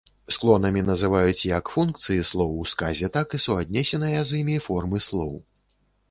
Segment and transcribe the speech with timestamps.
[0.35, 5.35] Склонамі называюць як функцыі слоў у сказе, так і суаднесеныя з імі формы слоў.